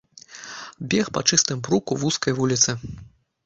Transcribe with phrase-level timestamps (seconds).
[0.93, 2.79] Бег па чыстым бруку вузкай вуліцы.